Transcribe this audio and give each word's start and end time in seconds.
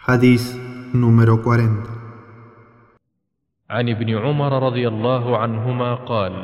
Hadís 0.00 0.56
número 0.96 1.36
40 1.44 1.84
عن 3.70 3.88
ابن 3.88 4.08
عمر 4.18 4.52
رضي 4.62 4.88
الله 4.88 5.38
عنهما 5.38 5.94
قال 5.94 6.34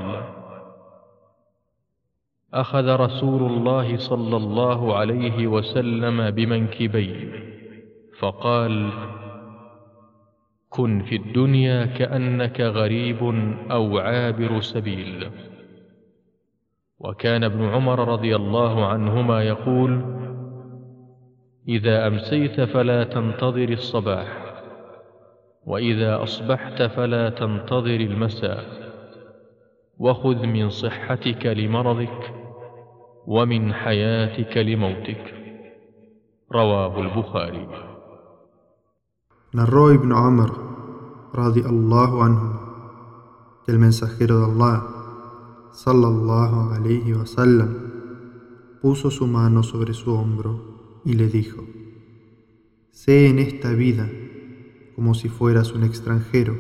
أخذ 2.54 2.86
رسول 2.96 3.42
الله 3.42 3.96
صلى 3.96 4.36
الله 4.36 4.96
عليه 4.96 5.46
وسلم 5.46 6.30
بمنكبي 6.30 7.32
فقال 8.18 8.90
كن 10.68 11.02
في 11.02 11.16
الدنيا 11.16 11.86
كأنك 11.86 12.60
غريب 12.60 13.20
أو 13.70 13.98
عابر 13.98 14.60
سبيل. 14.60 15.30
وكان 16.98 17.44
ابن 17.44 17.64
عمر 17.64 18.08
رضي 18.08 18.36
الله 18.36 18.86
عنهما 18.86 19.42
يقول 19.42 20.15
إذا 21.68 22.06
أمسيت 22.06 22.60
فلا 22.60 23.04
تنتظر 23.04 23.68
الصباح 23.68 24.62
وإذا 25.66 26.22
أصبحت 26.22 26.82
فلا 26.82 27.30
تنتظر 27.30 28.00
المساء. 28.00 28.64
وخذ 29.98 30.46
من 30.46 30.70
صحتك 30.70 31.46
لمرضك 31.46 32.34
ومن 33.26 33.72
حياتك 33.72 34.56
لموتك. 34.56 35.34
رواه 36.54 37.00
البخاري. 37.00 37.68
نرى 39.54 39.94
ابن 39.94 40.12
عمر 40.14 40.50
رضي 41.34 41.60
الله 41.60 42.24
عنه 42.24 42.42
el 43.68 43.78
mensajero 43.78 44.46
الله 44.46 44.82
صلى 45.72 46.06
الله 46.06 46.74
عليه 46.74 47.14
وسلم. 47.14 47.26
sallam, 47.26 48.80
puso 48.80 49.10
su 49.10 49.26
mano 49.26 49.62
sobre 49.62 49.92
su 49.92 50.14
hombro 50.14 50.76
y 51.06 51.12
le 51.12 51.28
dijo: 51.28 51.64
Sé 52.90 53.28
en 53.28 53.38
esta 53.38 53.70
vida 53.70 54.10
como 54.96 55.14
si 55.14 55.28
fueras 55.28 55.72
un 55.72 55.84
extranjero 55.84 56.58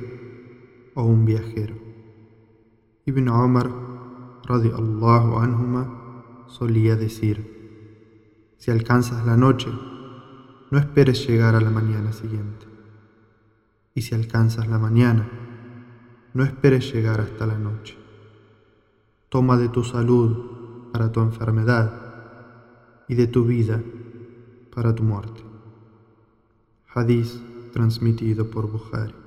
o 0.94 1.02
un 1.02 1.24
viajero. 1.24 1.74
Ibn 3.06 3.28
Umar, 3.28 3.68
radiallahu 4.44 5.38
anhuma, 5.38 6.46
solía 6.46 6.94
decir: 6.94 8.54
Si 8.56 8.70
alcanzas 8.70 9.26
la 9.26 9.36
noche, 9.36 9.68
no 10.70 10.78
esperes 10.78 11.26
llegar 11.26 11.56
a 11.56 11.60
la 11.60 11.70
mañana 11.70 12.12
siguiente. 12.12 12.66
Y 13.94 14.02
si 14.02 14.14
alcanzas 14.14 14.68
la 14.68 14.78
mañana, 14.78 15.28
no 16.34 16.44
esperes 16.44 16.94
llegar 16.94 17.20
hasta 17.20 17.46
la 17.46 17.58
noche. 17.58 17.98
Toma 19.28 19.56
de 19.56 19.70
tu 19.70 19.82
salud 19.82 20.92
para 20.92 21.10
tu 21.10 21.20
enfermedad 21.20 23.04
y 23.08 23.16
de 23.16 23.26
tu 23.26 23.44
vida 23.44 23.82
para 24.76 24.94
tu 24.94 25.02
morte. 25.02 25.42
Hadith 26.94 27.32
transmitido 27.72 28.50
por 28.50 28.70
Bukhari. 28.70 29.25